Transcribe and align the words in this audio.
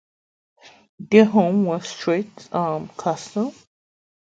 Their 0.97 1.25
home 1.25 1.63
was 1.65 1.83
Creich 1.83 2.49
Castle. 2.97 3.53